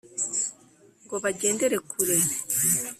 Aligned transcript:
ngo 1.03 1.15
bagendere 1.23 1.77
kure, 1.89 2.17